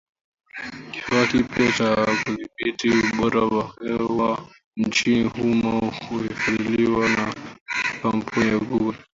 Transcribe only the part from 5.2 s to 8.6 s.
humo kimefadhiliwa na kampuni ya